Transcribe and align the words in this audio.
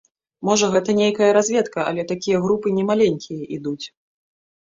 Можа, 0.47 0.69
гэта 0.75 0.95
нейкая 0.99 1.29
разведка, 1.37 1.79
але 1.91 2.07
такія 2.13 2.41
групы 2.47 2.67
не 2.79 2.87
маленькія 2.89 3.43
ідуць. 3.59 3.85